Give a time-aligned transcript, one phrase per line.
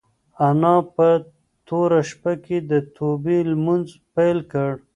[0.47, 1.07] انا په
[1.67, 4.71] توره شپه کې د توبې لمونځ پیل کړ.